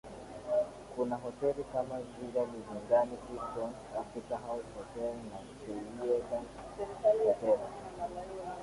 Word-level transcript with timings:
Kuna 0.95 1.15
hoteli 1.15 1.63
kama 1.73 1.97
vile 1.97 2.45
Mizingani 2.45 3.11
Seafront 3.25 3.53
Hotel 3.55 3.99
Africa 3.99 4.37
House 4.47 4.67
Hotel 4.77 5.13
na 5.29 5.37
Seyyida 5.65 6.41
Hotel 7.25 7.59